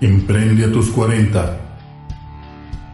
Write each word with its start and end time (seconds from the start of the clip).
Emprende 0.00 0.64
a 0.64 0.72
tus 0.72 0.90
40. 0.90 1.60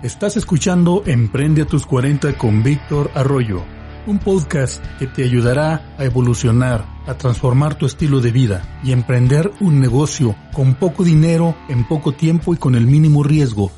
Estás 0.02 0.36
escuchando 0.36 1.02
Emprende 1.06 1.62
a 1.62 1.66
tus 1.66 1.86
40 1.86 2.38
con 2.38 2.62
Víctor 2.62 3.10
Arroyo, 3.14 3.64
un 4.06 4.18
podcast 4.18 4.84
que 4.98 5.06
te 5.09 5.24
ayudará 5.24 5.95
a 5.98 6.04
evolucionar, 6.04 6.84
a 7.06 7.14
transformar 7.14 7.74
tu 7.76 7.87
estilo 7.87 8.20
de 8.20 8.30
vida 8.30 8.78
y 8.84 8.92
emprender 8.92 9.50
un 9.60 9.80
negocio 9.80 10.37
con 10.52 10.74
poco 10.74 11.02
dinero, 11.02 11.56
en 11.68 11.88
poco 11.88 12.12
tiempo 12.12 12.54
y 12.54 12.59
con 12.59 12.74
el 12.74 12.87
mínimo 12.87 13.24
riesgo 13.24 13.73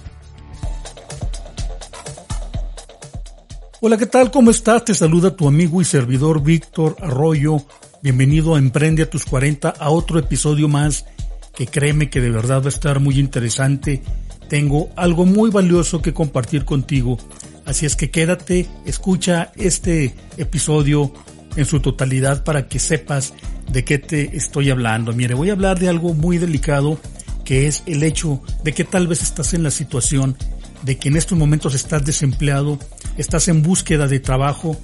Hola, 3.83 3.97
¿qué 3.97 4.05
tal? 4.05 4.31
¿Cómo 4.31 4.51
estás? 4.51 4.85
Te 4.85 4.95
saluda 4.95 5.35
tu 5.35 5.49
amigo 5.49 5.81
y 5.81 5.87
servidor 5.87 6.43
Víctor 6.43 6.97
Arroyo. 7.01 7.65
Bienvenido 8.03 8.55
a 8.55 8.59
Emprende 8.59 9.05
a 9.05 9.09
tus 9.09 9.25
40 9.25 9.71
a 9.71 9.89
otro 9.89 10.19
episodio 10.19 10.69
más 10.69 11.07
que 11.55 11.67
créeme 11.67 12.11
que 12.11 12.21
de 12.21 12.29
verdad 12.29 12.61
va 12.61 12.67
a 12.67 12.69
estar 12.69 13.01
muy 13.01 13.19
interesante. 13.19 14.03
Tengo 14.51 14.91
algo 14.97 15.25
muy 15.25 15.49
valioso 15.49 16.03
que 16.03 16.13
compartir 16.13 16.67
contigo. 16.67 17.17
Así 17.65 17.87
es 17.87 17.97
que 17.97 18.11
quédate, 18.11 18.69
escucha 18.85 19.51
este 19.57 20.15
episodio 20.37 21.15
en 21.57 21.65
su 21.65 21.81
totalidad 21.81 22.45
para 22.45 22.69
que 22.69 22.79
sepas 22.79 23.33
de 23.73 23.83
qué 23.83 23.99
te 23.99 24.37
estoy 24.37 24.69
hablando. 24.69 25.15
Mire, 25.15 25.33
voy 25.33 25.49
a 25.49 25.55
hablar 25.55 25.79
de 25.79 25.89
algo 25.89 26.13
muy 26.13 26.37
delicado 26.37 27.01
que 27.47 27.67
es 27.67 27.83
el 27.87 28.03
hecho 28.03 28.43
de 28.63 28.75
que 28.75 28.85
tal 28.85 29.09
vez 29.09 29.23
estás 29.23 29.55
en 29.55 29.63
la 29.63 29.71
situación 29.71 30.37
de 30.83 30.99
que 30.99 31.09
en 31.09 31.17
estos 31.17 31.37
momentos 31.37 31.75
estás 31.75 32.05
desempleado, 32.05 32.79
estás 33.17 33.49
en 33.49 33.63
búsqueda 33.63 34.07
de 34.09 34.21
trabajo 34.21 34.77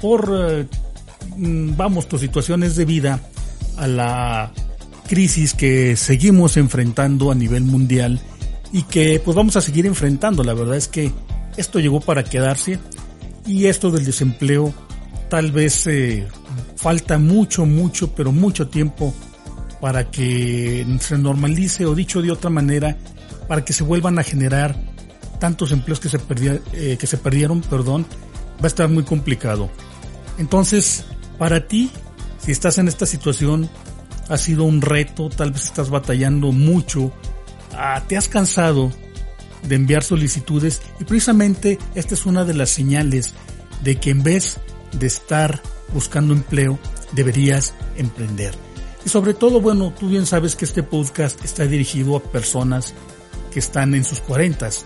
por, 0.00 0.32
eh, 0.32 0.66
mm, 1.36 1.76
vamos, 1.76 2.08
tus 2.08 2.20
situaciones 2.20 2.76
de 2.76 2.84
vida 2.84 3.20
a 3.76 3.86
la 3.86 4.52
crisis 5.08 5.54
que 5.54 5.96
seguimos 5.96 6.56
enfrentando 6.56 7.30
a 7.30 7.34
nivel 7.34 7.62
mundial 7.62 8.20
y 8.72 8.82
que 8.82 9.20
pues 9.24 9.36
vamos 9.36 9.56
a 9.56 9.60
seguir 9.60 9.86
enfrentando. 9.86 10.42
La 10.42 10.54
verdad 10.54 10.76
es 10.76 10.88
que 10.88 11.12
esto 11.56 11.78
llegó 11.78 12.00
para 12.00 12.24
quedarse 12.24 12.78
y 13.46 13.66
esto 13.66 13.90
del 13.90 14.04
desempleo 14.04 14.74
tal 15.28 15.52
vez 15.52 15.86
eh, 15.86 16.26
falta 16.76 17.18
mucho, 17.18 17.66
mucho, 17.66 18.14
pero 18.14 18.32
mucho 18.32 18.68
tiempo 18.68 19.14
para 19.80 20.10
que 20.10 20.86
se 21.00 21.18
normalice 21.18 21.86
o 21.86 21.94
dicho 21.94 22.22
de 22.22 22.30
otra 22.30 22.50
manera, 22.50 22.96
para 23.48 23.64
que 23.64 23.72
se 23.72 23.84
vuelvan 23.84 24.18
a 24.18 24.22
generar 24.22 24.76
tantos 25.38 25.72
empleos 25.72 26.00
que 26.00 26.08
se, 26.08 26.18
eh, 26.72 26.96
que 26.98 27.06
se 27.06 27.18
perdieron, 27.18 27.60
perdón, 27.62 28.06
va 28.58 28.64
a 28.64 28.66
estar 28.66 28.88
muy 28.88 29.04
complicado. 29.04 29.70
Entonces, 30.38 31.04
para 31.38 31.66
ti, 31.66 31.90
si 32.38 32.52
estás 32.52 32.78
en 32.78 32.88
esta 32.88 33.06
situación, 33.06 33.68
ha 34.28 34.36
sido 34.36 34.64
un 34.64 34.82
reto, 34.82 35.28
tal 35.28 35.52
vez 35.52 35.64
estás 35.64 35.90
batallando 35.90 36.52
mucho, 36.52 37.12
ah, 37.74 38.02
te 38.06 38.16
has 38.16 38.28
cansado 38.28 38.92
de 39.62 39.74
enviar 39.74 40.02
solicitudes 40.02 40.82
y 41.00 41.04
precisamente 41.04 41.78
esta 41.94 42.14
es 42.14 42.26
una 42.26 42.44
de 42.44 42.54
las 42.54 42.70
señales 42.70 43.34
de 43.82 43.96
que 43.96 44.10
en 44.10 44.22
vez 44.22 44.58
de 44.92 45.06
estar 45.06 45.60
buscando 45.92 46.34
empleo, 46.34 46.78
deberías 47.12 47.74
emprender. 47.96 48.54
Y 49.04 49.08
sobre 49.08 49.34
todo, 49.34 49.60
bueno, 49.60 49.92
tú 49.98 50.08
bien 50.08 50.26
sabes 50.26 50.56
que 50.56 50.64
este 50.64 50.82
podcast 50.82 51.44
está 51.44 51.64
dirigido 51.66 52.16
a 52.16 52.22
personas 52.22 52.94
que 53.52 53.60
están 53.60 53.94
en 53.94 54.04
sus 54.04 54.20
cuarentas, 54.20 54.84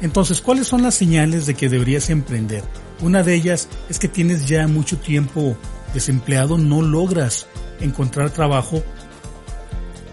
entonces, 0.00 0.40
¿cuáles 0.40 0.68
son 0.68 0.82
las 0.82 0.94
señales 0.94 1.46
de 1.46 1.54
que 1.54 1.68
deberías 1.68 2.10
emprender? 2.10 2.62
Una 3.00 3.22
de 3.22 3.34
ellas 3.34 3.68
es 3.88 3.98
que 3.98 4.08
tienes 4.08 4.46
ya 4.46 4.66
mucho 4.68 4.98
tiempo 4.98 5.56
desempleado, 5.94 6.58
no 6.58 6.82
logras 6.82 7.46
encontrar 7.80 8.30
trabajo 8.30 8.82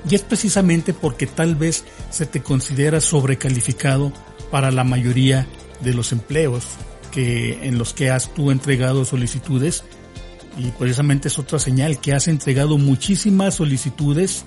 y 0.10 0.16
es 0.16 0.22
precisamente 0.22 0.94
porque 0.94 1.28
tal 1.28 1.56
vez 1.56 1.84
se 2.10 2.26
te 2.26 2.42
considera 2.42 3.02
sobrecalificado 3.02 4.14
para 4.52 4.72
la 4.72 4.84
mayoría 4.84 5.48
de 5.82 5.94
los 5.94 6.12
empleos 6.12 6.66
que 7.12 7.68
en 7.68 7.78
los 7.78 7.94
que 7.94 8.12
has 8.12 8.34
tú 8.34 8.52
entregado 8.52 9.06
solicitudes 9.06 9.84
y 10.58 10.70
precisamente 10.72 11.28
es 11.28 11.40
otra 11.40 11.60
señal 11.60 12.00
que 12.00 12.14
has 12.14 12.28
entregado 12.28 12.78
muchísimas 12.78 13.56
solicitudes 13.56 14.46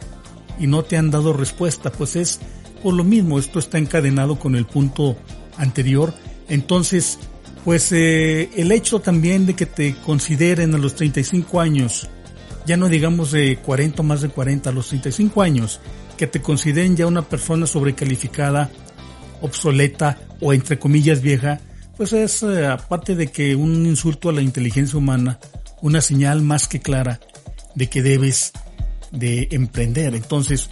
y 0.58 0.66
no 0.66 0.82
te 0.82 0.96
han 0.96 1.10
dado 1.10 1.32
respuesta, 1.32 1.92
pues 1.92 2.16
es 2.16 2.40
por 2.82 2.94
lo 2.94 3.04
mismo, 3.04 3.38
esto 3.38 3.58
está 3.58 3.78
encadenado 3.78 4.38
con 4.38 4.54
el 4.54 4.66
punto 4.66 5.16
anterior. 5.56 6.14
Entonces, 6.48 7.18
pues 7.64 7.92
eh, 7.92 8.50
el 8.56 8.72
hecho 8.72 9.00
también 9.00 9.46
de 9.46 9.54
que 9.54 9.66
te 9.66 9.94
consideren 9.96 10.74
a 10.74 10.78
los 10.78 10.94
35 10.94 11.60
años, 11.60 12.08
ya 12.66 12.76
no 12.76 12.88
digamos 12.88 13.32
de 13.32 13.56
40 13.58 14.02
o 14.02 14.04
más 14.04 14.20
de 14.22 14.28
40, 14.28 14.70
a 14.70 14.72
los 14.72 14.88
35 14.88 15.42
años, 15.42 15.80
que 16.16 16.26
te 16.26 16.40
consideren 16.40 16.96
ya 16.96 17.06
una 17.06 17.22
persona 17.22 17.66
sobrecalificada, 17.66 18.70
obsoleta 19.40 20.18
o 20.40 20.52
entre 20.52 20.78
comillas 20.78 21.20
vieja, 21.20 21.60
pues 21.96 22.12
es 22.12 22.42
eh, 22.42 22.66
aparte 22.66 23.14
de 23.14 23.28
que 23.28 23.56
un 23.56 23.86
insulto 23.86 24.28
a 24.28 24.32
la 24.32 24.42
inteligencia 24.42 24.98
humana, 24.98 25.38
una 25.82 26.00
señal 26.00 26.42
más 26.42 26.68
que 26.68 26.80
clara 26.80 27.20
de 27.74 27.88
que 27.88 28.02
debes 28.02 28.52
de 29.12 29.48
emprender. 29.50 30.14
Entonces, 30.14 30.68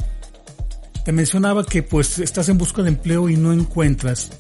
te 1.06 1.12
mencionaba 1.12 1.64
que 1.64 1.84
pues 1.84 2.18
estás 2.18 2.48
en 2.48 2.58
busca 2.58 2.82
de 2.82 2.88
empleo 2.88 3.28
y 3.28 3.36
no 3.36 3.52
encuentras. 3.52 4.32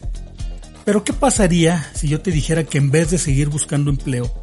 Pero 0.84 1.04
¿qué 1.04 1.12
pasaría 1.12 1.88
si 1.94 2.08
yo 2.08 2.20
te 2.20 2.32
dijera 2.32 2.64
que 2.64 2.78
en 2.78 2.90
vez 2.90 3.12
de 3.12 3.18
seguir 3.18 3.50
buscando 3.50 3.88
empleo, 3.88 4.34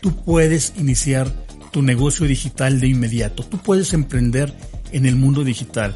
tú 0.00 0.16
puedes 0.24 0.72
iniciar 0.78 1.30
tu 1.72 1.82
negocio 1.82 2.24
digital 2.24 2.80
de 2.80 2.88
inmediato? 2.88 3.42
Tú 3.42 3.58
puedes 3.58 3.92
emprender 3.92 4.54
en 4.90 5.04
el 5.04 5.16
mundo 5.16 5.44
digital. 5.44 5.94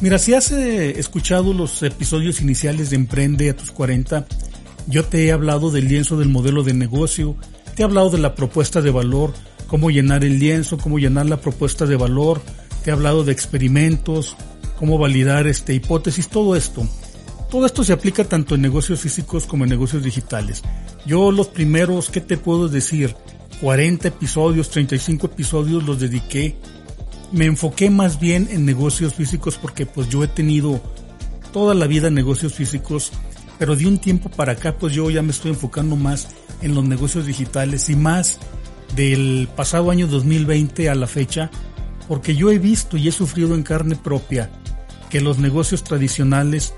Mira, 0.00 0.18
si 0.18 0.32
has 0.32 0.52
eh, 0.52 0.98
escuchado 0.98 1.52
los 1.52 1.82
episodios 1.82 2.40
iniciales 2.40 2.88
de 2.88 2.96
Emprende 2.96 3.50
a 3.50 3.56
tus 3.56 3.72
40, 3.72 4.26
yo 4.86 5.04
te 5.04 5.26
he 5.26 5.32
hablado 5.32 5.70
del 5.70 5.86
lienzo 5.86 6.16
del 6.16 6.30
modelo 6.30 6.62
de 6.62 6.72
negocio, 6.72 7.36
te 7.74 7.82
he 7.82 7.84
hablado 7.84 8.08
de 8.08 8.16
la 8.16 8.34
propuesta 8.34 8.80
de 8.80 8.90
valor, 8.90 9.34
cómo 9.66 9.90
llenar 9.90 10.24
el 10.24 10.38
lienzo, 10.38 10.78
cómo 10.78 10.98
llenar 10.98 11.26
la 11.26 11.42
propuesta 11.42 11.84
de 11.84 11.96
valor, 11.96 12.40
te 12.82 12.88
he 12.88 12.92
hablado 12.94 13.22
de 13.22 13.32
experimentos, 13.32 14.34
cómo 14.80 14.96
validar 14.96 15.46
este 15.46 15.74
hipótesis, 15.74 16.28
todo 16.28 16.56
esto. 16.56 16.88
Todo 17.50 17.66
esto 17.66 17.84
se 17.84 17.92
aplica 17.92 18.24
tanto 18.24 18.54
en 18.54 18.62
negocios 18.62 19.00
físicos 19.00 19.44
como 19.44 19.64
en 19.64 19.70
negocios 19.70 20.02
digitales. 20.02 20.62
Yo 21.04 21.30
los 21.30 21.48
primeros, 21.48 22.08
¿qué 22.08 22.22
te 22.22 22.38
puedo 22.38 22.66
decir? 22.66 23.14
40 23.60 24.08
episodios, 24.08 24.70
35 24.70 25.26
episodios 25.26 25.84
los 25.84 26.00
dediqué. 26.00 26.56
Me 27.30 27.44
enfoqué 27.44 27.90
más 27.90 28.18
bien 28.18 28.48
en 28.50 28.64
negocios 28.64 29.12
físicos 29.12 29.58
porque 29.58 29.84
pues 29.84 30.08
yo 30.08 30.24
he 30.24 30.28
tenido 30.28 30.80
toda 31.52 31.74
la 31.74 31.86
vida 31.86 32.08
negocios 32.08 32.54
físicos, 32.54 33.12
pero 33.58 33.76
de 33.76 33.86
un 33.86 33.98
tiempo 33.98 34.30
para 34.30 34.52
acá 34.52 34.78
pues 34.78 34.94
yo 34.94 35.10
ya 35.10 35.20
me 35.20 35.32
estoy 35.32 35.50
enfocando 35.50 35.94
más 35.94 36.28
en 36.62 36.74
los 36.74 36.84
negocios 36.84 37.26
digitales 37.26 37.90
y 37.90 37.96
más 37.96 38.38
del 38.96 39.46
pasado 39.54 39.90
año 39.90 40.06
2020 40.06 40.88
a 40.88 40.94
la 40.94 41.06
fecha, 41.06 41.50
porque 42.08 42.34
yo 42.34 42.50
he 42.50 42.58
visto 42.58 42.96
y 42.96 43.08
he 43.08 43.12
sufrido 43.12 43.54
en 43.54 43.62
carne 43.62 43.94
propia 43.94 44.50
que 45.10 45.20
los 45.20 45.38
negocios 45.38 45.84
tradicionales, 45.84 46.72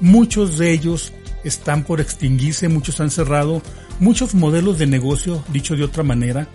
muchos 0.00 0.58
de 0.58 0.72
ellos 0.72 1.12
están 1.44 1.84
por 1.84 2.00
extinguirse, 2.00 2.68
muchos 2.68 3.00
han 3.00 3.10
cerrado, 3.10 3.62
muchos 4.00 4.34
modelos 4.34 4.78
de 4.78 4.86
negocio, 4.86 5.42
dicho 5.48 5.76
de 5.76 5.84
otra 5.84 6.02
manera, 6.02 6.48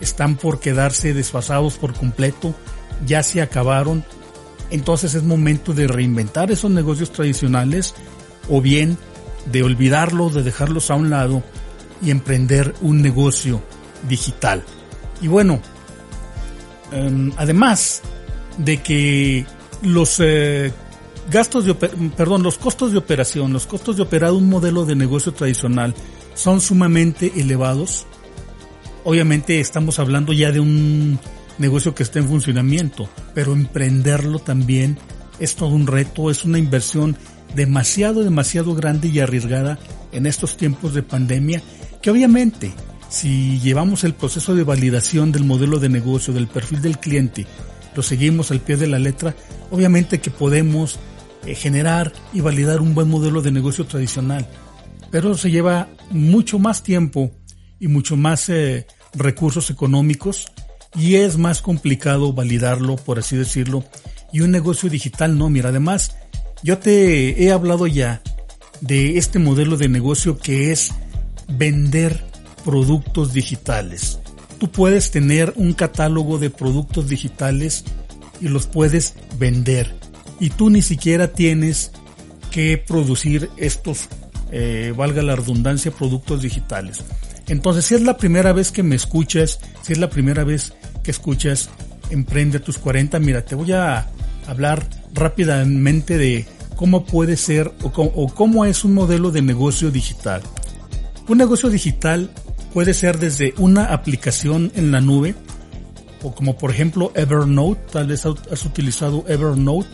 están 0.00 0.36
por 0.36 0.60
quedarse 0.60 1.12
desfasados 1.12 1.74
por 1.74 1.92
completo, 1.94 2.54
ya 3.04 3.22
se 3.22 3.42
acabaron, 3.42 4.04
entonces 4.70 5.14
es 5.14 5.22
momento 5.22 5.74
de 5.74 5.88
reinventar 5.88 6.50
esos 6.50 6.70
negocios 6.70 7.12
tradicionales 7.12 7.94
o 8.48 8.60
bien 8.60 8.96
de 9.50 9.62
olvidarlos, 9.62 10.34
de 10.34 10.42
dejarlos 10.42 10.90
a 10.90 10.94
un 10.94 11.10
lado 11.10 11.42
y 12.02 12.10
emprender 12.10 12.74
un 12.80 13.02
negocio 13.02 13.62
digital. 14.08 14.62
Y 15.20 15.28
bueno, 15.28 15.60
em, 16.92 17.32
además 17.36 18.02
de 18.58 18.82
que 18.82 19.46
los 19.82 20.20
eh, 20.20 20.72
gastos 21.30 21.64
de 21.64 21.74
perdón, 21.74 22.42
los 22.42 22.58
costos 22.58 22.92
de 22.92 22.98
operación, 22.98 23.52
los 23.52 23.66
costos 23.66 23.96
de 23.96 24.02
operar 24.02 24.32
un 24.32 24.48
modelo 24.48 24.84
de 24.84 24.94
negocio 24.94 25.32
tradicional 25.32 25.94
son 26.34 26.60
sumamente 26.60 27.32
elevados. 27.36 28.06
obviamente 29.04 29.60
estamos 29.60 29.98
hablando 29.98 30.32
ya 30.32 30.52
de 30.52 30.60
un 30.60 31.18
negocio 31.58 31.94
que 31.94 32.02
está 32.02 32.18
en 32.18 32.28
funcionamiento, 32.28 33.08
pero 33.34 33.52
emprenderlo 33.52 34.38
también 34.38 34.98
es 35.38 35.56
todo 35.56 35.70
un 35.70 35.86
reto, 35.86 36.30
es 36.30 36.44
una 36.44 36.58
inversión 36.58 37.16
demasiado, 37.54 38.22
demasiado 38.22 38.74
grande 38.74 39.08
y 39.08 39.20
arriesgada 39.20 39.78
en 40.12 40.26
estos 40.26 40.56
tiempos 40.56 40.94
de 40.94 41.02
pandemia, 41.02 41.62
que 42.02 42.10
obviamente 42.10 42.72
si 43.08 43.60
llevamos 43.60 44.04
el 44.04 44.14
proceso 44.14 44.54
de 44.54 44.64
validación 44.64 45.32
del 45.32 45.44
modelo 45.44 45.78
de 45.78 45.88
negocio, 45.88 46.34
del 46.34 46.48
perfil 46.48 46.82
del 46.82 46.98
cliente, 46.98 47.46
lo 47.94 48.02
seguimos 48.02 48.50
al 48.50 48.60
pie 48.60 48.76
de 48.76 48.88
la 48.88 48.98
letra, 48.98 49.34
obviamente 49.70 50.20
que 50.20 50.30
podemos 50.30 50.98
eh, 51.44 51.54
generar 51.54 52.12
y 52.32 52.40
validar 52.40 52.80
un 52.80 52.94
buen 52.94 53.08
modelo 53.08 53.42
de 53.42 53.52
negocio 53.52 53.86
tradicional. 53.86 54.46
Pero 55.10 55.36
se 55.36 55.50
lleva 55.50 55.88
mucho 56.10 56.58
más 56.58 56.82
tiempo 56.82 57.30
y 57.78 57.88
mucho 57.88 58.16
más 58.16 58.48
eh, 58.48 58.86
recursos 59.14 59.70
económicos 59.70 60.46
y 60.94 61.16
es 61.16 61.38
más 61.38 61.62
complicado 61.62 62.32
validarlo, 62.32 62.96
por 62.96 63.18
así 63.18 63.36
decirlo. 63.36 63.84
Y 64.32 64.40
un 64.40 64.50
negocio 64.50 64.90
digital 64.90 65.38
no, 65.38 65.48
mira, 65.48 65.68
además 65.68 66.16
yo 66.62 66.78
te 66.78 67.44
he 67.44 67.52
hablado 67.52 67.86
ya 67.86 68.22
de 68.80 69.18
este 69.18 69.38
modelo 69.38 69.76
de 69.76 69.88
negocio 69.88 70.38
que 70.38 70.72
es 70.72 70.90
vender 71.48 72.24
productos 72.64 73.32
digitales. 73.32 74.18
Tú 74.58 74.70
puedes 74.70 75.10
tener 75.10 75.52
un 75.56 75.74
catálogo 75.74 76.38
de 76.38 76.50
productos 76.50 77.08
digitales 77.08 77.84
y 78.40 78.48
los 78.48 78.66
puedes 78.66 79.14
vender. 79.38 79.94
Y 80.40 80.50
tú 80.50 80.70
ni 80.70 80.82
siquiera 80.82 81.28
tienes 81.28 81.92
que 82.50 82.78
producir 82.78 83.50
estos, 83.56 84.08
eh, 84.50 84.92
valga 84.96 85.22
la 85.22 85.36
redundancia, 85.36 85.90
productos 85.90 86.42
digitales. 86.42 86.98
Entonces, 87.48 87.84
si 87.84 87.94
es 87.94 88.02
la 88.02 88.16
primera 88.16 88.52
vez 88.52 88.72
que 88.72 88.82
me 88.82 88.96
escuchas, 88.96 89.60
si 89.82 89.92
es 89.92 89.98
la 89.98 90.10
primera 90.10 90.44
vez 90.44 90.72
que 91.02 91.10
escuchas 91.10 91.70
Emprende 92.10 92.60
tus 92.60 92.78
40, 92.78 93.18
mira, 93.18 93.44
te 93.44 93.54
voy 93.54 93.72
a 93.72 94.06
hablar 94.46 94.86
rápidamente 95.12 96.16
de 96.18 96.46
cómo 96.76 97.04
puede 97.04 97.36
ser 97.36 97.72
o 97.82 98.28
cómo 98.32 98.64
es 98.64 98.84
un 98.84 98.94
modelo 98.94 99.32
de 99.32 99.42
negocio 99.42 99.90
digital. 99.90 100.42
Un 101.26 101.38
negocio 101.38 101.68
digital 101.68 102.30
puede 102.72 102.94
ser 102.94 103.18
desde 103.18 103.54
una 103.58 103.86
aplicación 103.86 104.70
en 104.76 104.92
la 104.92 105.00
nube, 105.00 105.34
o 106.22 106.34
como 106.34 106.56
por 106.56 106.70
ejemplo 106.70 107.12
Evernote, 107.14 107.80
tal 107.92 108.06
vez 108.06 108.24
has 108.26 108.64
utilizado 108.64 109.24
Evernote, 109.28 109.88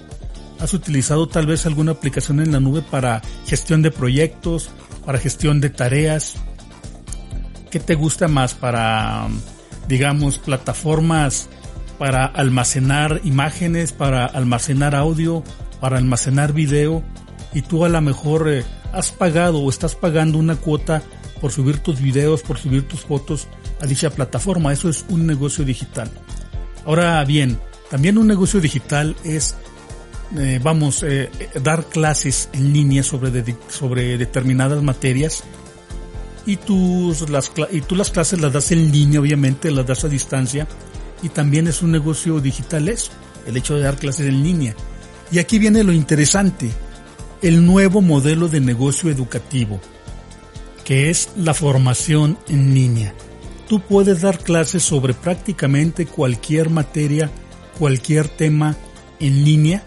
has 0.61 0.75
utilizado 0.75 1.29
tal 1.29 1.47
vez 1.47 1.67
alguna 1.67 1.93
aplicación 1.93 2.41
en 2.41 2.53
la 2.53 2.61
nube 2.61 2.83
para 2.83 3.23
gestión 3.47 3.83
de 3.83 3.91
proyectos, 3.91 4.71
para 5.05 5.19
gestión 5.19 5.61
de 5.61 5.71
tareas, 5.71 6.37
¿Qué 7.73 7.81
te 7.81 7.95
gusta 7.95 8.29
más 8.29 8.53
para, 8.53 9.29
digamos, 9.89 10.37
plataformas 10.37 11.49
para 11.99 12.27
almacenar 12.27 13.23
imágenes, 13.25 13.95
para 13.95 14.27
almacenar 14.27 14.95
audio, 14.95 15.43
para 15.81 15.97
almacenar 15.97 16.53
video? 16.53 17.03
Y 17.55 17.63
tú 17.63 17.87
a 17.87 17.89
lo 17.89 17.99
mejor 18.03 18.47
eh, 18.51 18.63
has 18.93 19.11
pagado 19.11 19.61
o 19.61 19.71
estás 19.71 19.95
pagando 19.95 20.37
una 20.37 20.57
cuota 20.57 21.03
por 21.41 21.51
subir 21.51 21.79
tus 21.79 21.99
videos, 21.99 22.43
por 22.43 22.59
subir 22.59 22.87
tus 22.87 23.01
fotos 23.01 23.49
a 23.83 23.87
dicha 23.87 24.11
plataforma. 24.11 24.73
Eso 24.73 24.89
es 24.89 25.05
un 25.09 25.27
negocio 25.27 25.65
digital. 25.65 26.11
Ahora 26.87 27.23
bien, 27.25 27.59
también 27.91 28.17
un 28.17 28.27
negocio 28.27 28.61
digital 28.61 29.17
es, 29.25 29.55
eh, 30.39 30.61
vamos, 30.63 31.03
eh, 31.03 31.31
dar 31.63 31.85
clases 31.87 32.49
en 32.53 32.73
línea 32.73 33.03
sobre, 33.03 33.45
sobre 33.69 34.17
determinadas 34.17 34.83
materias 34.83 35.45
y, 36.47 36.57
tus, 36.57 37.29
las, 37.29 37.53
y 37.71 37.83
tú 37.83 37.95
las 37.95 38.11
clases 38.11 38.41
las 38.41 38.53
das 38.53 38.73
en 38.73 38.91
línea, 38.91 39.21
obviamente, 39.21 39.71
las 39.71 39.87
das 39.87 40.05
a 40.05 40.09
distancia 40.09 40.67
y 41.23 41.29
también 41.29 41.67
es 41.67 41.83
un 41.83 41.93
negocio 41.93 42.41
digital 42.41 42.89
eso, 42.89 43.13
el 43.47 43.57
hecho 43.57 43.77
de 43.77 43.83
dar 43.83 43.97
clases 43.97 44.27
en 44.27 44.43
línea. 44.43 44.75
Y 45.31 45.39
aquí 45.39 45.59
viene 45.59 45.85
lo 45.85 45.93
interesante, 45.93 46.71
el 47.43 47.65
nuevo 47.65 48.01
modelo 48.01 48.49
de 48.49 48.61
negocio 48.61 49.11
educativo, 49.11 49.81
que 50.85 51.11
es 51.11 51.31
la 51.37 51.55
formación 51.55 52.39
en 52.49 52.75
línea. 52.75 53.15
Tú 53.73 53.81
puedes 53.81 54.21
dar 54.21 54.39
clases 54.39 54.83
sobre 54.83 55.15
prácticamente 55.15 56.05
cualquier 56.05 56.69
materia, 56.69 57.31
cualquier 57.79 58.29
tema 58.29 58.77
en 59.19 59.47
línea 59.47 59.83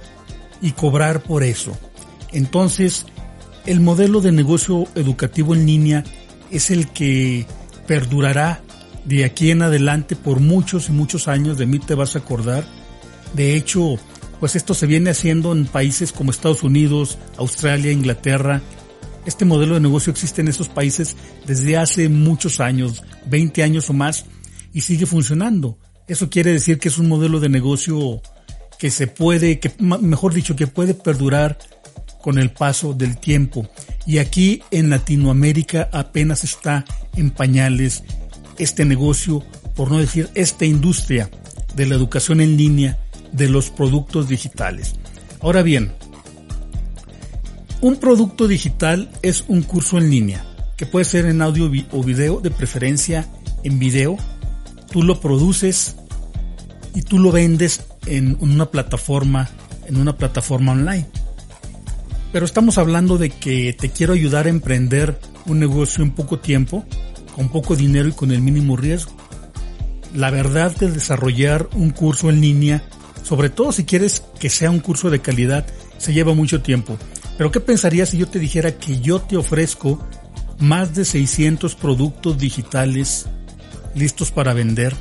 y 0.60 0.72
cobrar 0.72 1.22
por 1.22 1.44
eso. 1.44 1.78
Entonces, 2.32 3.06
el 3.68 3.82
modelo 3.82 4.22
de 4.22 4.32
negocio 4.32 4.86
educativo 4.96 5.54
en 5.54 5.68
línea 5.68 6.04
es 6.50 6.72
el 6.72 6.88
que 6.88 7.46
perdurará 7.86 8.64
de 9.04 9.24
aquí 9.24 9.52
en 9.52 9.62
adelante 9.62 10.16
por 10.16 10.40
muchos 10.40 10.90
y 10.90 10.92
muchos 10.92 11.28
años, 11.28 11.60
de 11.60 11.68
mí 11.68 11.78
te 11.78 11.94
vas 11.94 12.16
a 12.16 12.20
acordar. 12.20 12.66
De 13.36 13.56
hecho, 13.56 14.00
pues 14.40 14.56
esto 14.56 14.74
se 14.74 14.88
viene 14.88 15.12
haciendo 15.12 15.52
en 15.52 15.68
países 15.68 16.12
como 16.12 16.32
Estados 16.32 16.64
Unidos, 16.64 17.20
Australia, 17.38 17.92
Inglaterra. 17.92 18.64
Este 19.28 19.46
modelo 19.46 19.76
de 19.76 19.82
negocio 19.82 20.10
existe 20.10 20.42
en 20.42 20.48
esos 20.48 20.70
países 20.70 21.16
desde 21.46 21.78
hace 21.78 22.10
muchos 22.10 22.60
años, 22.60 23.04
20 23.28 23.64
años 23.64 23.90
o 23.90 23.94
más, 23.94 24.26
y 24.74 24.82
sigue 24.82 25.06
funcionando. 25.06 25.78
Eso 26.08 26.30
quiere 26.30 26.52
decir 26.52 26.80
que 26.80 26.90
es 26.90 26.98
un 26.98 27.08
modelo 27.08 27.40
de 27.40 27.50
negocio 27.50 28.22
que 28.78 28.92
se 28.92 29.08
puede, 29.08 29.60
que 29.60 29.72
mejor 29.80 30.34
dicho, 30.34 30.56
que 30.56 30.68
puede 30.68 30.94
perdurar 30.94 31.58
con 32.22 32.38
el 32.38 32.52
paso 32.52 32.94
del 32.94 33.18
tiempo. 33.18 33.70
Y 34.06 34.18
aquí 34.18 34.62
en 34.72 34.90
Latinoamérica 34.90 35.90
apenas 35.92 36.44
está 36.44 36.86
en 37.16 37.32
pañales 37.32 38.04
este 38.58 38.86
negocio, 38.86 39.44
por 39.76 39.92
no 39.92 40.00
decir 40.00 40.30
esta 40.36 40.66
industria 40.66 41.30
de 41.76 41.86
la 41.86 41.96
educación 41.96 42.42
en 42.42 42.58
línea 42.58 43.00
de 43.32 43.50
los 43.50 43.70
productos 43.70 44.30
digitales. 44.30 44.96
Ahora 45.42 45.62
bien, 45.62 45.92
un 47.82 47.98
producto 47.98 48.48
digital 48.48 49.12
es 49.22 49.44
un 49.48 49.62
curso 49.62 49.98
en 49.98 50.10
línea, 50.10 50.46
que 50.76 50.86
puede 50.86 51.06
ser 51.06 51.26
en 51.26 51.42
audio 51.42 51.72
o 51.92 52.04
video, 52.04 52.42
de 52.42 52.52
preferencia 52.52 53.28
en 53.64 53.80
video. 53.80 54.18
Tú 54.92 55.04
lo 55.04 55.20
produces 55.20 55.96
y 56.94 57.02
tú 57.02 57.20
lo 57.20 57.32
vendes 57.32 57.86
en 58.06 58.38
una 58.40 58.68
plataforma, 58.72 59.50
en 59.88 59.98
una 59.98 60.18
plataforma 60.18 60.74
online. 60.74 61.08
Pero 62.32 62.46
estamos 62.46 62.78
hablando 62.78 63.18
de 63.18 63.30
que 63.30 63.74
te 63.74 63.90
quiero 63.90 64.14
ayudar 64.14 64.46
a 64.46 64.50
emprender 64.50 65.18
un 65.46 65.60
negocio 65.60 66.04
en 66.04 66.12
poco 66.12 66.40
tiempo, 66.40 66.86
con 67.36 67.50
poco 67.50 67.76
dinero 67.76 68.10
y 68.10 68.14
con 68.14 68.32
el 68.32 68.42
mínimo 68.42 68.76
riesgo. 68.76 69.12
La 70.14 70.32
verdad 70.32 70.76
de 70.76 70.92
desarrollar 70.92 71.70
un 71.74 71.92
curso 71.92 72.30
en 72.30 72.42
línea, 72.42 72.84
sobre 73.24 73.50
todo 73.50 73.72
si 73.72 73.86
quieres 73.86 74.24
que 74.40 74.50
sea 74.50 74.72
un 74.72 74.80
curso 74.80 75.10
de 75.10 75.22
calidad, 75.22 75.66
se 75.98 76.14
lleva 76.14 76.34
mucho 76.34 76.62
tiempo. 76.62 76.98
Pero 77.38 77.52
¿qué 77.52 77.60
pensarías 77.60 78.10
si 78.10 78.18
yo 78.18 78.28
te 78.28 78.40
dijera 78.40 78.78
que 78.78 79.00
yo 79.00 79.22
te 79.22 79.36
ofrezco 79.38 80.06
más 80.60 80.96
de 80.96 81.06
600 81.06 81.76
productos 81.76 82.38
digitales 82.38 83.28
listos 83.96 84.32
para 84.32 84.54
vender 84.54 84.96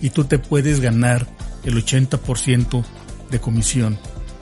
y 0.00 0.10
tú 0.10 0.24
te 0.24 0.38
puedes 0.38 0.80
ganar 0.80 1.26
el 1.64 1.74
80% 1.74 2.84
de 3.30 3.40
comisión? 3.40 3.98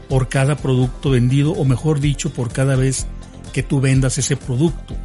por 0.09 0.29
cada 0.29 0.57
producto 0.57 1.11
vendido 1.11 1.53
o 1.53 1.65
mejor 1.65 2.01
dicho 2.01 2.33
por 2.33 2.51
cada 2.51 2.77
vez 2.77 3.07
que 3.53 3.63
tú 3.63 3.81
vendas 3.81 4.19
ese 4.19 4.37
producto. 4.37 4.97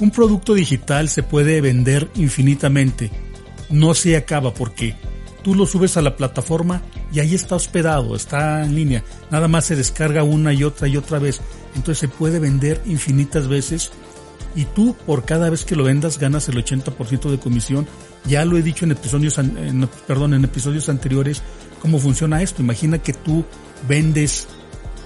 Un 0.00 0.10
producto 0.10 0.54
digital 0.54 1.08
se 1.08 1.22
puede 1.22 1.60
vender 1.60 2.10
infinitamente, 2.14 3.10
no 3.70 3.94
se 3.94 4.16
acaba 4.16 4.52
porque 4.52 4.96
tú 5.42 5.54
lo 5.54 5.66
subes 5.66 5.96
a 5.96 6.02
la 6.02 6.16
plataforma 6.16 6.82
y 7.12 7.20
ahí 7.20 7.34
está 7.34 7.54
hospedado, 7.54 8.16
está 8.16 8.64
en 8.64 8.74
línea, 8.74 9.04
nada 9.30 9.48
más 9.48 9.66
se 9.66 9.76
descarga 9.76 10.24
una 10.24 10.52
y 10.52 10.64
otra 10.64 10.88
y 10.88 10.96
otra 10.96 11.18
vez, 11.18 11.40
entonces 11.74 11.98
se 11.98 12.08
puede 12.08 12.38
vender 12.38 12.80
infinitas 12.86 13.46
veces 13.46 13.92
y 14.54 14.64
tú 14.66 14.94
por 15.06 15.24
cada 15.24 15.50
vez 15.50 15.64
que 15.64 15.76
lo 15.76 15.84
vendas 15.84 16.18
ganas 16.18 16.48
el 16.48 16.56
80% 16.56 17.30
de 17.30 17.38
comisión. 17.38 17.86
Ya 18.26 18.44
lo 18.44 18.56
he 18.56 18.62
dicho 18.62 18.84
en 18.84 18.92
episodios, 18.92 19.38
perdón, 20.06 20.34
en 20.34 20.44
episodios 20.44 20.88
anteriores 20.88 21.42
cómo 21.80 21.98
funciona 21.98 22.42
esto. 22.42 22.62
Imagina 22.62 22.98
que 22.98 23.12
tú 23.12 23.44
vendes 23.88 24.46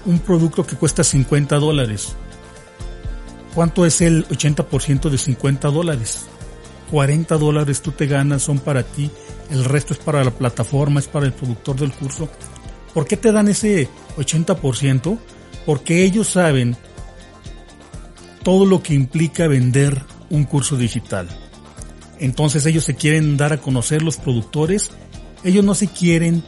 un 0.05 0.19
producto 0.19 0.65
que 0.65 0.75
cuesta 0.75 1.03
50 1.03 1.57
dólares. 1.57 2.15
¿Cuánto 3.53 3.85
es 3.85 4.01
el 4.01 4.27
80% 4.27 5.09
de 5.09 5.17
50 5.17 5.67
dólares? 5.69 6.27
40 6.91 7.37
dólares 7.37 7.81
tú 7.81 7.91
te 7.91 8.07
ganas, 8.07 8.43
son 8.43 8.59
para 8.59 8.83
ti, 8.83 9.11
el 9.51 9.65
resto 9.65 9.93
es 9.93 9.99
para 9.99 10.23
la 10.23 10.31
plataforma, 10.31 10.99
es 10.99 11.07
para 11.07 11.25
el 11.25 11.33
productor 11.33 11.75
del 11.75 11.91
curso. 11.91 12.29
¿Por 12.93 13.05
qué 13.05 13.17
te 13.17 13.31
dan 13.31 13.47
ese 13.47 13.89
80%? 14.17 15.17
Porque 15.65 16.03
ellos 16.03 16.29
saben 16.29 16.77
todo 18.43 18.65
lo 18.65 18.81
que 18.81 18.93
implica 18.93 19.47
vender 19.47 20.01
un 20.29 20.43
curso 20.45 20.77
digital. 20.77 21.27
Entonces 22.19 22.65
ellos 22.65 22.83
se 22.83 22.95
quieren 22.95 23.37
dar 23.37 23.53
a 23.53 23.57
conocer 23.57 24.01
los 24.01 24.17
productores, 24.17 24.91
ellos 25.43 25.63
no 25.63 25.73
se 25.73 25.87
quieren 25.87 26.43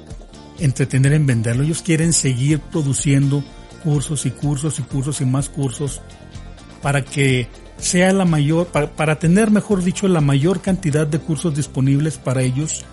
entretener 0.61 1.13
en 1.13 1.25
venderlo. 1.25 1.63
Ellos 1.63 1.81
quieren 1.81 2.13
seguir 2.13 2.59
produciendo 2.59 3.43
cursos 3.83 4.25
y 4.25 4.31
cursos 4.31 4.79
y 4.79 4.83
cursos 4.83 5.21
y 5.21 5.25
más 5.25 5.49
cursos 5.49 6.01
para 6.81 7.03
que 7.03 7.47
sea 7.77 8.13
la 8.13 8.25
mayor, 8.25 8.67
para, 8.67 9.17
tener, 9.17 9.49
mejor 9.49 9.83
dicho, 9.83 10.07
la 10.07 10.21
mayor 10.21 10.61
cantidad 10.61 11.07
de 11.07 11.19
cursos 11.19 11.55
disponibles 11.55 12.17
para 12.17 12.43
ellos, 12.43 12.85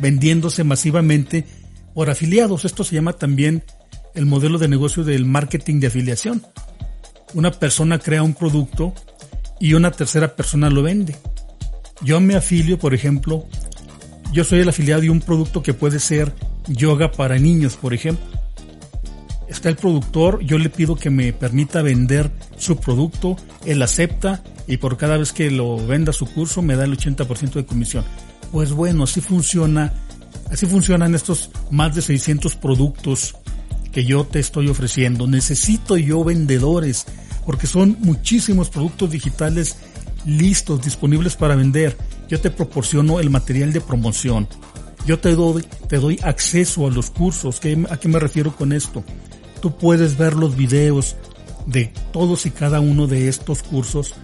vendiéndose 0.00 0.64
masivamente 0.64 1.44
por 1.94 2.08
afiliados. 2.08 2.64
Esto 2.64 2.82
se 2.82 2.94
llama 2.94 3.12
también 3.12 3.62
el 4.14 4.26
modelo 4.26 4.58
de 4.58 4.68
negocio 4.68 5.04
del 5.04 5.26
marketing 5.26 5.80
de 5.80 5.88
afiliación. 5.88 6.42
Una 7.34 7.50
persona 7.50 7.98
crea 7.98 8.22
un 8.22 8.34
producto 8.34 8.94
y 9.58 9.74
una 9.74 9.90
tercera 9.90 10.34
persona 10.34 10.68
lo 10.68 10.82
vende. 10.82 11.16
Yo 12.02 12.20
me 12.20 12.34
afilio, 12.34 12.78
por 12.78 12.94
ejemplo, 12.94 13.46
yo 14.32 14.44
soy 14.44 14.60
el 14.60 14.68
afiliado 14.68 15.02
de 15.02 15.10
un 15.10 15.20
producto 15.20 15.62
que 15.62 15.74
puede 15.74 16.00
ser 16.00 16.34
yoga 16.66 17.12
para 17.12 17.38
niños, 17.38 17.76
por 17.76 17.94
ejemplo. 17.94 18.24
Está 19.48 19.68
el 19.68 19.76
productor, 19.76 20.42
yo 20.42 20.58
le 20.58 20.70
pido 20.70 20.96
que 20.96 21.10
me 21.10 21.32
permita 21.32 21.82
vender 21.82 22.30
su 22.56 22.76
producto, 22.76 23.36
él 23.66 23.82
acepta 23.82 24.42
y 24.66 24.78
por 24.78 24.96
cada 24.96 25.18
vez 25.18 25.32
que 25.32 25.50
lo 25.50 25.76
venda 25.86 26.12
su 26.12 26.26
curso 26.26 26.62
me 26.62 26.74
da 26.74 26.84
el 26.84 26.96
80% 26.96 27.52
de 27.52 27.66
comisión. 27.66 28.04
Pues 28.50 28.72
bueno, 28.72 29.04
así 29.04 29.20
funciona, 29.20 29.92
así 30.50 30.66
funcionan 30.66 31.14
estos 31.14 31.50
más 31.70 31.94
de 31.94 32.02
600 32.02 32.56
productos 32.56 33.36
que 33.92 34.04
yo 34.04 34.24
te 34.24 34.40
estoy 34.40 34.68
ofreciendo. 34.68 35.26
Necesito 35.26 35.96
yo 35.96 36.24
vendedores 36.24 37.06
porque 37.46 37.66
son 37.66 37.96
muchísimos 38.00 38.70
productos 38.70 39.10
digitales 39.10 39.76
listos, 40.24 40.82
disponibles 40.82 41.36
para 41.36 41.56
vender. 41.56 41.96
Yo 42.28 42.40
te 42.40 42.50
proporciono 42.50 43.20
el 43.20 43.30
material 43.30 43.72
de 43.72 43.80
promoción. 43.80 44.48
Yo 45.06 45.18
te 45.18 45.34
doy, 45.34 45.64
te 45.88 45.98
doy 45.98 46.18
acceso 46.22 46.86
a 46.86 46.90
los 46.90 47.10
cursos. 47.10 47.60
¿A 47.90 47.96
qué 47.96 48.08
me 48.08 48.18
refiero 48.18 48.54
con 48.54 48.72
esto? 48.72 49.04
Tú 49.60 49.76
puedes 49.76 50.16
ver 50.16 50.34
los 50.34 50.56
videos 50.56 51.16
de 51.66 51.92
todos 52.12 52.46
y 52.46 52.50
cada 52.50 52.80
uno 52.80 53.06
de 53.06 53.28
estos 53.28 53.62
cursos. 53.62 54.14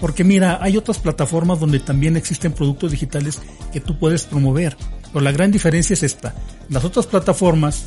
Porque 0.00 0.24
mira, 0.24 0.58
hay 0.60 0.76
otras 0.76 0.98
plataformas 0.98 1.58
donde 1.58 1.80
también 1.80 2.16
existen 2.16 2.52
productos 2.52 2.92
digitales 2.92 3.40
que 3.72 3.80
tú 3.80 3.98
puedes 3.98 4.24
promover. 4.24 4.76
Pero 5.12 5.24
la 5.24 5.32
gran 5.32 5.50
diferencia 5.50 5.94
es 5.94 6.02
esta. 6.02 6.34
Las 6.68 6.84
otras 6.84 7.06
plataformas, 7.06 7.84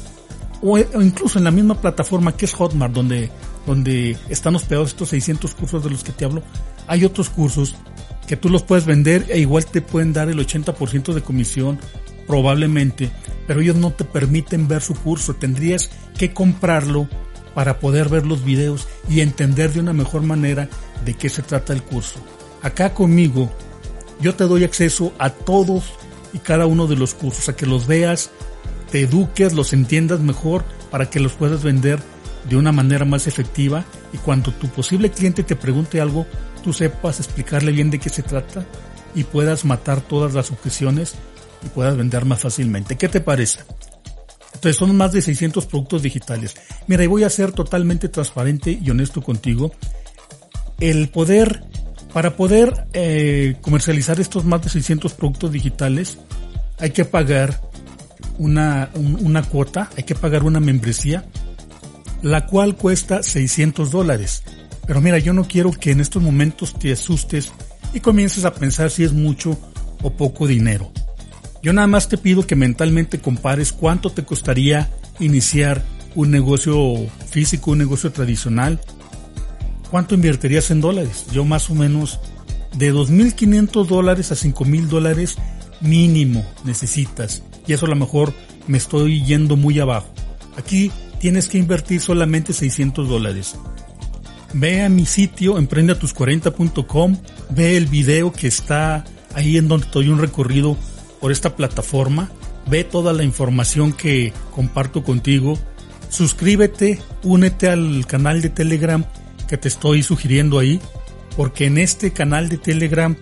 o 0.61 0.77
incluso 0.79 1.37
en 1.37 1.45
la 1.45 1.51
misma 1.51 1.79
plataforma 1.79 2.35
que 2.35 2.45
es 2.45 2.53
Hotmart, 2.53 2.93
donde 2.93 3.31
donde 3.65 4.17
están 4.29 4.55
hospedados 4.55 4.89
estos 4.89 5.09
600 5.09 5.53
cursos 5.53 5.83
de 5.83 5.89
los 5.89 6.03
que 6.03 6.11
te 6.11 6.25
hablo, 6.25 6.43
hay 6.87 7.05
otros 7.05 7.29
cursos 7.29 7.75
que 8.27 8.37
tú 8.37 8.49
los 8.49 8.63
puedes 8.63 8.85
vender 8.85 9.25
e 9.29 9.39
igual 9.39 9.65
te 9.65 9.81
pueden 9.81 10.13
dar 10.13 10.29
el 10.29 10.39
80% 10.39 11.13
de 11.13 11.21
comisión, 11.21 11.79
probablemente, 12.27 13.11
pero 13.47 13.61
ellos 13.61 13.75
no 13.75 13.91
te 13.91 14.03
permiten 14.03 14.67
ver 14.67 14.81
su 14.81 14.95
curso, 14.95 15.35
tendrías 15.35 15.89
que 16.17 16.33
comprarlo 16.33 17.07
para 17.53 17.79
poder 17.79 18.07
ver 18.07 18.25
los 18.25 18.45
videos 18.45 18.87
y 19.09 19.19
entender 19.19 19.73
de 19.73 19.81
una 19.81 19.93
mejor 19.93 20.21
manera 20.21 20.69
de 21.03 21.13
qué 21.13 21.29
se 21.29 21.41
trata 21.41 21.73
el 21.73 21.83
curso. 21.83 22.19
Acá 22.61 22.93
conmigo, 22.93 23.51
yo 24.21 24.35
te 24.35 24.45
doy 24.45 24.63
acceso 24.63 25.11
a 25.19 25.31
todos 25.31 25.83
y 26.33 26.39
cada 26.39 26.65
uno 26.65 26.87
de 26.87 26.95
los 26.95 27.13
cursos, 27.13 27.49
a 27.49 27.55
que 27.55 27.65
los 27.65 27.87
veas, 27.87 28.31
te 28.91 29.01
eduques, 29.01 29.53
los 29.53 29.73
entiendas 29.73 30.19
mejor 30.19 30.63
para 30.91 31.09
que 31.09 31.19
los 31.19 31.33
puedas 31.33 31.63
vender 31.63 31.99
de 32.49 32.57
una 32.57 32.71
manera 32.71 33.05
más 33.05 33.27
efectiva 33.27 33.85
y 34.13 34.17
cuando 34.17 34.51
tu 34.51 34.67
posible 34.67 35.11
cliente 35.11 35.43
te 35.43 35.55
pregunte 35.55 36.01
algo, 36.01 36.25
tú 36.63 36.73
sepas 36.73 37.19
explicarle 37.19 37.71
bien 37.71 37.89
de 37.89 37.99
qué 37.99 38.09
se 38.09 38.23
trata 38.23 38.65
y 39.15 39.23
puedas 39.23 39.65
matar 39.65 40.01
todas 40.01 40.33
las 40.33 40.51
objeciones 40.51 41.15
y 41.63 41.69
puedas 41.69 41.95
vender 41.95 42.25
más 42.25 42.41
fácilmente. 42.41 42.97
¿Qué 42.97 43.07
te 43.07 43.21
parece? 43.21 43.61
Entonces 44.53 44.77
son 44.77 44.95
más 44.95 45.11
de 45.11 45.21
600 45.21 45.65
productos 45.65 46.01
digitales. 46.01 46.55
Mira, 46.87 47.03
y 47.03 47.07
voy 47.07 47.23
a 47.23 47.29
ser 47.29 47.51
totalmente 47.51 48.09
transparente 48.09 48.77
y 48.81 48.89
honesto 48.89 49.21
contigo. 49.21 49.71
El 50.79 51.09
poder, 51.09 51.63
para 52.13 52.35
poder 52.35 52.87
eh, 52.93 53.55
comercializar 53.61 54.19
estos 54.19 54.43
más 54.43 54.61
de 54.63 54.69
600 54.69 55.13
productos 55.13 55.51
digitales, 55.51 56.17
hay 56.79 56.89
que 56.91 57.05
pagar 57.05 57.61
una, 58.41 58.89
una 58.95 59.43
cuota, 59.43 59.91
hay 59.95 60.03
que 60.03 60.15
pagar 60.15 60.43
una 60.43 60.59
membresía 60.59 61.25
la 62.23 62.47
cual 62.47 62.75
cuesta 62.75 63.21
600 63.21 63.91
dólares. 63.91 64.43
Pero 64.87 64.99
mira, 64.99 65.19
yo 65.19 65.33
no 65.33 65.47
quiero 65.47 65.71
que 65.71 65.91
en 65.91 65.99
estos 65.99 66.23
momentos 66.23 66.73
te 66.77 66.91
asustes 66.91 67.51
y 67.93 67.99
comiences 67.99 68.45
a 68.45 68.53
pensar 68.53 68.89
si 68.89 69.03
es 69.03 69.13
mucho 69.13 69.57
o 70.01 70.11
poco 70.11 70.47
dinero. 70.47 70.91
Yo 71.61 71.71
nada 71.71 71.87
más 71.87 72.09
te 72.09 72.17
pido 72.17 72.47
que 72.47 72.55
mentalmente 72.55 73.19
compares 73.19 73.71
cuánto 73.71 74.09
te 74.09 74.23
costaría 74.25 74.89
iniciar 75.19 75.83
un 76.15 76.31
negocio 76.31 76.95
físico, 77.29 77.71
un 77.71 77.77
negocio 77.77 78.11
tradicional. 78.11 78.79
¿Cuánto 79.91 80.15
invertirías 80.15 80.71
en 80.71 80.81
dólares? 80.81 81.25
Yo 81.31 81.45
más 81.45 81.69
o 81.69 81.75
menos 81.75 82.19
de 82.75 82.91
2.500 82.91 83.85
dólares 83.85 84.31
a 84.31 84.35
5.000 84.35 84.87
dólares 84.87 85.37
mínimo 85.79 86.43
necesitas. 86.63 87.43
Y 87.67 87.73
eso 87.73 87.85
a 87.85 87.89
lo 87.89 87.95
mejor 87.95 88.33
me 88.67 88.77
estoy 88.77 89.23
yendo 89.23 89.55
muy 89.55 89.79
abajo. 89.79 90.07
Aquí 90.57 90.91
tienes 91.19 91.47
que 91.47 91.57
invertir 91.57 92.01
solamente 92.01 92.53
600 92.53 93.07
dólares. 93.07 93.55
Ve 94.53 94.83
a 94.83 94.89
mi 94.89 95.05
sitio 95.05 95.57
emprendeatus40.com, 95.57 97.17
ve 97.51 97.77
el 97.77 97.85
video 97.85 98.33
que 98.33 98.47
está 98.47 99.05
ahí 99.33 99.57
en 99.57 99.67
donde 99.67 99.87
doy 99.91 100.09
un 100.09 100.19
recorrido 100.19 100.77
por 101.21 101.31
esta 101.31 101.55
plataforma, 101.55 102.29
ve 102.67 102.83
toda 102.83 103.13
la 103.13 103.23
información 103.23 103.93
que 103.93 104.33
comparto 104.53 105.03
contigo, 105.03 105.57
suscríbete, 106.09 106.99
únete 107.23 107.69
al 107.69 108.05
canal 108.07 108.41
de 108.41 108.49
Telegram 108.49 109.05
que 109.47 109.57
te 109.57 109.67
estoy 109.67 110.03
sugiriendo 110.03 110.59
ahí, 110.59 110.81
porque 111.37 111.65
en 111.65 111.77
este 111.77 112.11
canal 112.11 112.49
de 112.49 112.57
Telegram 112.57 113.15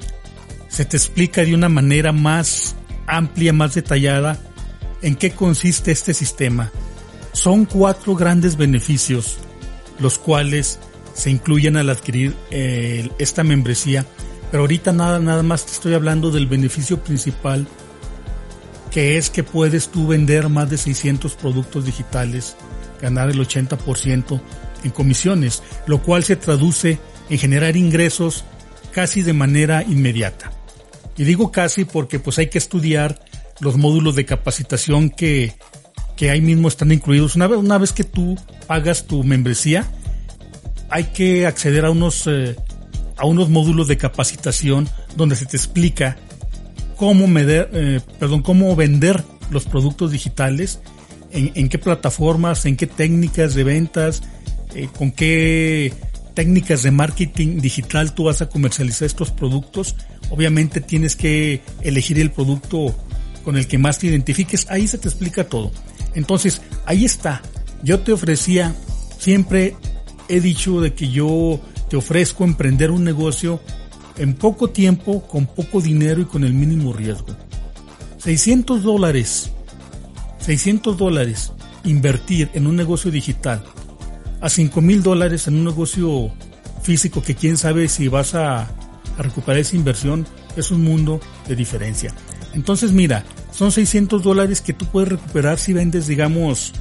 se 0.68 0.86
te 0.86 0.98
explica 0.98 1.44
de 1.44 1.54
una 1.54 1.70
manera 1.70 2.12
más 2.12 2.76
amplia, 3.10 3.54
más 3.54 3.76
detallada, 3.76 4.40
en 5.02 5.16
qué 5.16 5.32
consiste 5.32 5.92
este 5.92 6.14
sistema. 6.14 6.72
Son 7.34 7.66
cuatro 7.66 8.16
grandes 8.16 8.58
beneficios 8.58 9.38
los 10.00 10.18
cuales 10.18 10.80
se 11.14 11.30
incluyen 11.30 11.78
al 11.78 11.90
adquirir 11.90 12.34
eh, 12.52 13.10
esta 13.20 13.44
membresía, 13.44 14.06
pero 14.52 14.64
ahorita 14.64 14.94
nada, 14.94 15.20
nada 15.20 15.44
más 15.44 15.66
te 15.66 15.74
estoy 15.74 15.94
hablando 15.94 16.32
del 16.32 16.48
beneficio 16.48 17.04
principal 17.04 17.68
que 18.92 19.18
es 19.18 19.30
que 19.30 19.44
puedes 19.44 19.90
tú 19.90 20.08
vender 20.08 20.50
más 20.50 20.70
de 20.70 20.78
600 20.78 21.36
productos 21.36 21.86
digitales, 21.86 22.56
ganar 23.02 23.30
el 23.30 23.40
80% 23.40 24.42
en 24.84 24.92
comisiones, 24.92 25.62
lo 25.86 26.02
cual 26.02 26.24
se 26.24 26.36
traduce 26.36 27.00
en 27.30 27.38
generar 27.38 27.78
ingresos 27.78 28.46
casi 28.92 29.22
de 29.22 29.34
manera 29.34 29.84
inmediata. 29.84 30.52
Y 31.20 31.26
digo 31.26 31.52
casi 31.52 31.86
porque 31.86 32.18
pues 32.18 32.40
hay 32.40 32.48
que 32.48 32.58
estudiar 32.58 33.24
los 33.60 33.78
módulos 33.78 34.16
de 34.16 34.26
capacitación 34.26 35.12
que 35.12 35.54
que 36.20 36.30
ahí 36.30 36.42
mismo 36.42 36.68
están 36.68 36.92
incluidos. 36.92 37.38
Una 37.38 37.48
vez, 37.48 37.58
una 37.58 37.78
vez 37.78 37.94
que 37.94 38.04
tú 38.04 38.38
pagas 38.68 39.06
tu 39.08 39.24
membresía, 39.24 39.90
hay 40.90 41.06
que 41.06 41.48
acceder 41.48 41.86
a 41.86 41.92
unos, 41.92 42.28
eh, 42.28 42.58
a 43.16 43.26
unos 43.26 43.48
módulos 43.48 43.88
de 43.88 43.96
capacitación 43.96 44.90
donde 45.16 45.38
se 45.38 45.46
te 45.46 45.56
explica 45.56 46.18
cómo, 46.98 47.26
medir, 47.26 47.70
eh, 47.72 48.02
perdón, 48.20 48.42
cómo 48.42 48.76
vender 48.76 49.24
los 49.50 49.64
productos 49.64 50.12
digitales, 50.12 50.82
en, 51.32 51.70
qué 51.70 51.78
plataformas, 51.78 52.66
en 52.66 52.76
qué 52.76 52.86
técnicas 52.86 53.54
de 53.54 53.64
ventas, 53.64 54.22
eh, 54.76 54.90
con 54.98 55.12
qué 55.12 55.94
técnicas 56.34 56.84
de 56.84 56.92
marketing 56.92 57.62
digital 57.62 58.14
tú 58.14 58.26
vas 58.26 58.42
a 58.42 58.50
comercializar 58.50 59.06
estos 59.06 59.32
productos. 59.32 59.96
Obviamente 60.30 60.82
tienes 60.82 61.16
que 61.16 61.62
elegir 61.82 62.20
el 62.20 62.32
producto 62.32 62.96
con 63.44 63.58
el 63.58 63.68
que 63.68 63.78
más 63.78 64.00
te 64.00 64.08
identifiques. 64.08 64.68
Ahí 64.70 64.88
se 64.88 64.98
te 64.98 65.08
explica 65.08 65.44
todo. 65.44 65.72
Entonces, 66.14 66.62
ahí 66.86 67.06
está. 67.06 67.42
Yo 67.84 68.00
te 68.00 68.12
ofrecía, 68.12 68.76
siempre 69.18 69.76
he 70.28 70.40
dicho 70.40 70.82
de 70.82 70.94
que 70.94 71.10
yo 71.10 71.60
te 71.90 71.98
ofrezco 71.98 72.44
emprender 72.44 72.92
un 72.92 73.04
negocio 73.04 73.62
en 74.18 74.36
poco 74.36 74.70
tiempo, 74.70 75.26
con 75.28 75.48
poco 75.48 75.82
dinero 75.82 76.22
y 76.22 76.26
con 76.26 76.44
el 76.44 76.54
mínimo 76.54 76.94
riesgo. 76.94 77.36
600 78.18 78.84
dólares, 78.84 79.52
600 80.40 80.98
dólares 80.98 81.54
invertir 81.86 82.50
en 82.54 82.68
un 82.68 82.76
negocio 82.76 83.10
digital 83.10 83.64
a 84.42 84.50
5 84.50 84.82
mil 84.82 85.04
dólares 85.04 85.48
en 85.48 85.56
un 85.56 85.66
negocio 85.66 86.32
físico 86.82 87.22
que 87.22 87.36
quién 87.36 87.58
sabe 87.58 87.88
si 87.88 88.08
vas 88.08 88.36
a, 88.36 88.70
recuperar 89.24 89.60
esa 89.60 89.76
inversión, 89.76 90.26
es 90.56 90.72
un 90.72 90.84
mundo 90.84 91.20
de 91.48 91.56
diferencia. 91.56 92.14
Entonces 92.54 92.92
mira, 92.92 93.24
son 93.52 93.72
600 93.72 94.24
dólares 94.24 94.62
que 94.62 94.74
tú 94.74 94.86
puedes 94.86 95.10
recuperar 95.10 95.58
si 95.60 95.74
vendes, 95.74 96.08
digamos, 96.08 96.74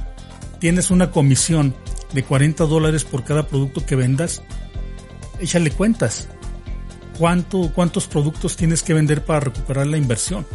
tienes 0.59 0.91
una 0.91 1.11
comisión 1.11 1.75
de 2.13 2.23
40 2.23 2.65
dólares 2.65 3.03
por 3.03 3.23
cada 3.23 3.47
producto 3.47 3.85
que 3.85 3.95
vendas. 3.95 4.41
Échale 5.39 5.71
cuentas. 5.71 6.27
¿Cuánto, 7.17 7.71
¿Cuántos 7.73 8.07
productos 8.07 8.55
tienes 8.55 8.81
que 8.81 8.93
vender 8.93 9.23
para 9.23 9.41
recuperar 9.41 9.87
la 9.87 9.97
inversión? 9.97 10.45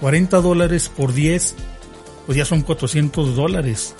40 0.00 0.40
dólares 0.40 0.90
por 0.94 1.12
10, 1.12 1.54
pues 2.26 2.38
ya 2.38 2.44
son 2.44 2.62
400 2.62 3.36
dólares. 3.36 3.94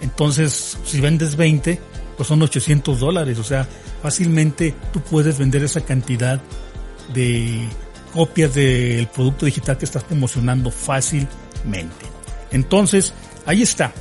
Entonces, 0.00 0.78
si 0.84 1.00
vendes 1.00 1.36
20, 1.36 1.80
pues 2.16 2.28
son 2.28 2.42
800 2.42 3.00
dólares. 3.00 3.38
O 3.38 3.44
sea, 3.44 3.68
fácilmente 4.02 4.74
tú 4.92 5.00
puedes 5.00 5.38
vender 5.38 5.64
esa 5.64 5.80
cantidad 5.80 6.40
de 7.12 7.68
copias 8.12 8.54
del 8.54 9.06
producto 9.08 9.46
digital 9.46 9.78
que 9.78 9.84
estás 9.84 10.04
promocionando 10.04 10.70
fácilmente. 10.70 12.06
Entonces, 12.50 13.12
ahí 13.46 13.62
está. 13.62 13.92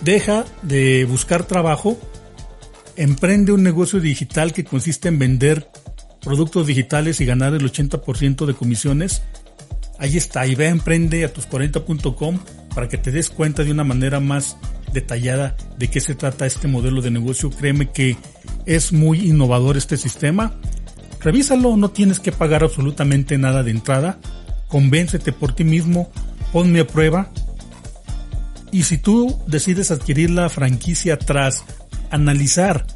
Deja 0.00 0.44
de 0.62 1.04
buscar 1.04 1.44
trabajo, 1.44 1.98
emprende 2.96 3.52
un 3.52 3.62
negocio 3.62 4.00
digital 4.00 4.52
que 4.52 4.64
consiste 4.64 5.08
en 5.08 5.18
vender 5.18 5.68
productos 6.20 6.66
digitales 6.66 7.20
y 7.20 7.26
ganar 7.26 7.54
el 7.54 7.62
80% 7.62 8.46
de 8.46 8.54
comisiones. 8.54 9.22
Ahí 9.98 10.16
está, 10.16 10.46
y 10.46 10.54
ve 10.54 10.66
a 10.66 10.70
emprende 10.70 11.24
a 11.24 11.32
tus40.com 11.32 12.38
para 12.74 12.88
que 12.88 12.98
te 12.98 13.10
des 13.10 13.30
cuenta 13.30 13.64
de 13.64 13.72
una 13.72 13.82
manera 13.82 14.20
más 14.20 14.56
detallada 14.92 15.56
de 15.76 15.90
qué 15.90 16.00
se 16.00 16.14
trata 16.14 16.46
este 16.46 16.68
modelo 16.68 17.02
de 17.02 17.10
negocio. 17.10 17.50
Créeme 17.50 17.90
que 17.90 18.16
es 18.68 18.92
muy 18.92 19.26
innovador 19.30 19.78
este 19.78 19.96
sistema. 19.96 20.52
Revísalo, 21.20 21.76
no 21.78 21.90
tienes 21.90 22.20
que 22.20 22.32
pagar 22.32 22.62
absolutamente 22.62 23.38
nada 23.38 23.62
de 23.62 23.70
entrada. 23.70 24.18
Convéncete 24.68 25.32
por 25.32 25.54
ti 25.54 25.64
mismo, 25.64 26.12
ponme 26.52 26.80
a 26.80 26.86
prueba. 26.86 27.30
Y 28.70 28.82
si 28.82 28.98
tú 28.98 29.38
decides 29.46 29.90
adquirir 29.90 30.28
la 30.28 30.50
franquicia 30.50 31.18
tras 31.18 31.64
analizar 32.10 32.86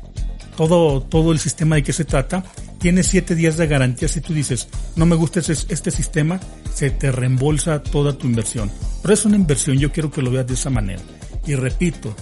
todo, 0.59 1.01
todo 1.01 1.33
el 1.33 1.39
sistema 1.39 1.77
de 1.77 1.83
qué 1.83 1.95
se 1.95 2.05
trata, 2.05 2.45
tienes 2.79 3.07
siete 3.07 3.35
días 3.35 3.57
de 3.57 3.67
garantía. 3.67 4.09
Si 4.09 4.21
tú 4.21 4.35
dices, 4.35 4.69
no 4.95 5.07
me 5.07 5.17
gusta 5.17 5.41
este 5.41 5.91
sistema, 5.91 6.39
se 6.75 6.91
te 6.91 7.11
reembolsa 7.11 7.83
toda 7.83 8.13
tu 8.13 8.27
inversión. 8.27 8.71
Pero 9.01 9.15
es 9.15 9.25
una 9.25 9.37
inversión, 9.37 9.79
yo 9.79 9.91
quiero 9.91 10.11
que 10.11 10.21
lo 10.21 10.31
veas 10.31 10.47
de 10.47 10.55
esa 10.55 10.69
manera. 10.69 11.01
Y 11.47 11.55
repito, 11.55 12.15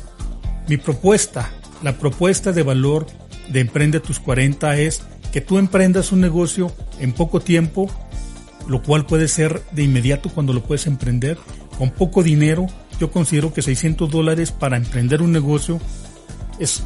mi 0.69 0.77
propuesta, 0.77 1.51
la 1.83 1.99
propuesta 1.99 2.53
de 2.53 2.63
valor 2.63 3.07
de 3.51 3.61
Emprende 3.61 4.01
tus 4.01 4.21
40 4.21 4.79
es 4.79 5.03
que 5.33 5.41
tú 5.41 5.59
emprendas 5.59 6.13
un 6.13 6.21
negocio 6.21 6.73
en 6.99 7.13
poco 7.13 7.41
tiempo, 7.41 7.91
lo 8.67 8.83
cual 8.83 9.07
puede 9.07 9.29
ser 9.29 9.63
de 9.73 9.83
inmediato 9.83 10.31
cuando 10.31 10.53
lo 10.53 10.63
puedes 10.63 10.87
emprender, 10.87 11.39
con 11.77 11.91
poco 11.91 12.23
dinero. 12.23 12.67
Yo 12.99 13.11
considero 13.11 13.53
que 13.53 13.63
600 13.63 14.11
dólares 14.11 14.53
para 14.53 14.77
emprender 14.77 15.23
un 15.23 15.33
negocio 15.33 15.81
es 16.59 16.83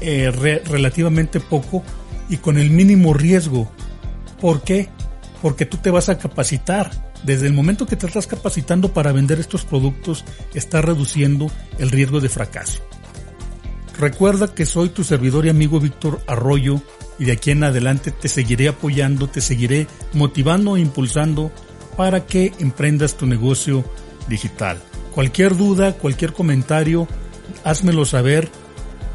eh, 0.00 0.30
relativamente 0.30 1.40
poco 1.40 1.82
y 2.28 2.38
con 2.38 2.58
el 2.58 2.70
mínimo 2.70 3.14
riesgo. 3.14 3.70
¿Por 4.40 4.62
qué? 4.62 4.88
Porque 5.40 5.64
tú 5.64 5.76
te 5.78 5.90
vas 5.90 6.08
a 6.08 6.18
capacitar 6.18 6.90
desde 7.22 7.46
el 7.46 7.52
momento 7.52 7.86
que 7.86 7.96
te 7.96 8.06
estás 8.06 8.26
capacitando 8.26 8.92
para 8.92 9.12
vender 9.12 9.40
estos 9.40 9.64
productos, 9.64 10.24
estás 10.54 10.84
reduciendo 10.84 11.50
el 11.78 11.90
riesgo 11.90 12.20
de 12.20 12.28
fracaso. 12.28 12.82
Recuerda 13.98 14.54
que 14.54 14.66
soy 14.66 14.90
tu 14.90 15.04
servidor 15.04 15.46
y 15.46 15.48
amigo 15.48 15.80
Víctor 15.80 16.20
Arroyo 16.26 16.80
y 17.18 17.24
de 17.24 17.32
aquí 17.32 17.50
en 17.50 17.64
adelante 17.64 18.10
te 18.10 18.28
seguiré 18.28 18.68
apoyando, 18.68 19.28
te 19.28 19.40
seguiré 19.40 19.86
motivando 20.12 20.76
e 20.76 20.80
impulsando 20.80 21.50
para 21.96 22.26
que 22.26 22.52
emprendas 22.58 23.16
tu 23.16 23.26
negocio 23.26 23.84
digital. 24.28 24.82
Cualquier 25.14 25.56
duda, 25.56 25.94
cualquier 25.94 26.34
comentario, 26.34 27.08
házmelo 27.64 28.04
saber 28.04 28.50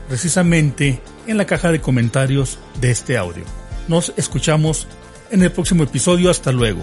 precisamente 0.07 0.99
en 1.27 1.37
la 1.37 1.45
caja 1.45 1.71
de 1.71 1.79
comentarios 1.79 2.57
de 2.79 2.89
este 2.89 3.17
audio. 3.17 3.43
Nos 3.87 4.13
escuchamos 4.17 4.87
en 5.29 5.43
el 5.43 5.51
próximo 5.51 5.83
episodio. 5.83 6.31
Hasta 6.31 6.51
luego. 6.51 6.81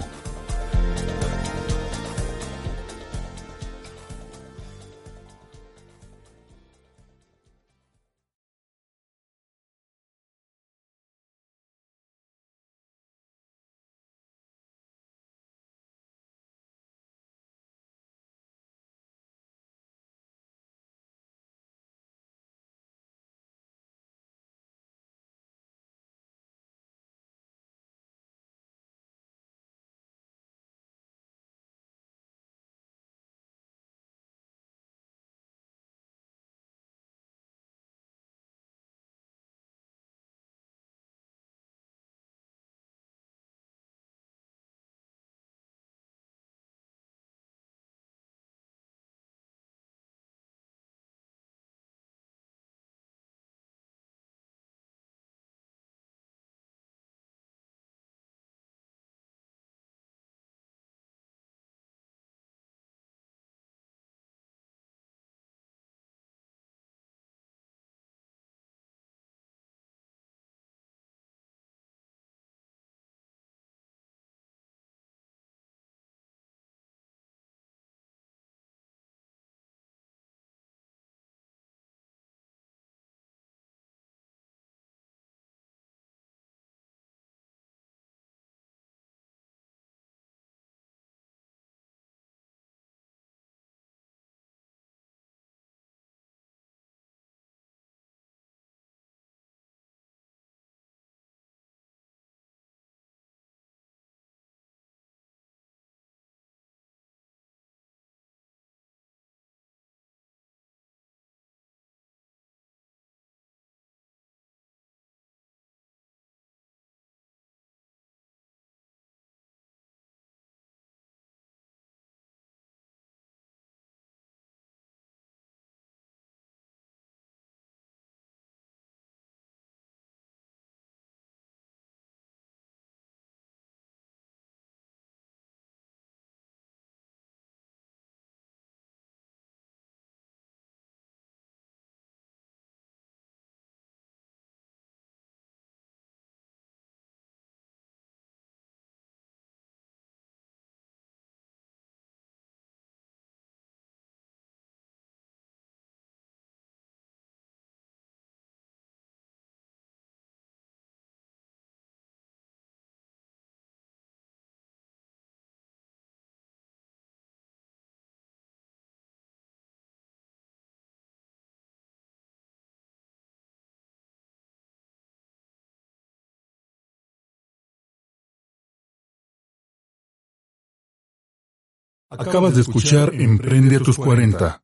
Acabas 182.11 182.55
de 182.55 182.61
escuchar 182.61 183.13
Emprende 183.13 183.75
a 183.75 183.79
tus 183.79 183.97
40 183.97 184.63